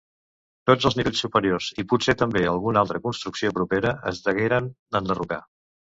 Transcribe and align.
Tots 0.69 0.87
els 0.89 0.95
nivells 0.99 1.19
superiors 1.25 1.67
i 1.83 1.85
potser 1.93 2.15
també 2.21 2.43
alguna 2.53 2.83
altra 2.85 3.03
construcció 3.05 3.55
propera 3.59 3.93
es 4.13 4.23
degueren 4.29 4.73
enderrocar. 5.03 5.41